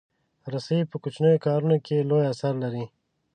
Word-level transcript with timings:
رسۍ 0.53 0.79
په 0.91 0.95
کوچنیو 1.03 1.43
کارونو 1.45 1.77
کې 1.85 2.07
لوی 2.09 2.23
اثر 2.33 2.53
لري. 2.63 2.85